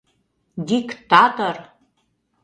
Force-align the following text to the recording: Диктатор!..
Диктатор!.. 0.69 1.55